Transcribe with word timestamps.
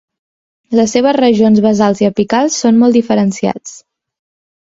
Les 0.79 0.95
seves 0.95 1.15
regions 1.17 1.61
basals 1.65 2.01
i 2.05 2.09
apicals 2.09 2.57
són 2.65 2.81
molt 2.85 2.99
diferenciats. 3.01 3.77